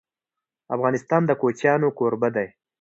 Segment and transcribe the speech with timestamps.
[0.75, 2.47] افغانستان د کوچیانو کوربه دی..